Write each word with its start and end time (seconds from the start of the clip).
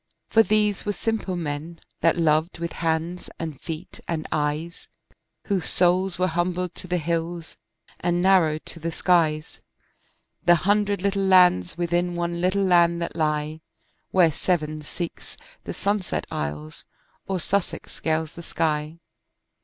For 0.29 0.41
these 0.41 0.83
were 0.83 0.93
simple 0.93 1.35
men 1.35 1.79
that 1.99 2.17
loved 2.17 2.57
with 2.57 2.71
hands 2.73 3.29
and 3.37 3.61
feet 3.61 3.99
and 4.07 4.27
eyes, 4.31 4.89
Whose 5.45 5.69
souls 5.69 6.17
were 6.17 6.25
humbled 6.25 6.73
to 6.73 6.87
the 6.87 6.97
hills 6.97 7.55
and 7.99 8.19
narrowed 8.19 8.65
to 8.65 8.79
the 8.79 8.91
skies, 8.91 9.61
The 10.43 10.55
hundred 10.55 11.03
little 11.03 11.21
lands 11.25 11.77
within 11.77 12.15
one 12.15 12.41
little 12.41 12.63
land 12.65 12.99
that 13.03 13.15
lie, 13.15 13.61
Where 14.09 14.31
Severn 14.31 14.81
seeks 14.81 15.37
the 15.65 15.73
sunset 15.75 16.25
isles 16.31 16.85
or 17.27 17.39
Sussex 17.39 17.91
scales 17.91 18.33
the 18.33 18.41
sky. 18.41 18.97